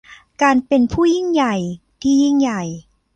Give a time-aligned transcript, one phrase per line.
[0.41, 1.55] การเป็นผู้ยิ่งใหญ่
[2.01, 2.61] ที่ยิ่งใหญ่